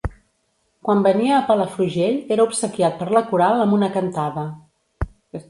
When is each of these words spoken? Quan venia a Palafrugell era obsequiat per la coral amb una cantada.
Quan 0.87 1.03
venia 1.07 1.35
a 1.39 1.41
Palafrugell 1.49 2.17
era 2.37 2.47
obsequiat 2.49 2.97
per 3.03 3.09
la 3.19 3.23
coral 3.29 3.63
amb 3.67 3.79
una 3.79 3.93
cantada. 4.01 4.49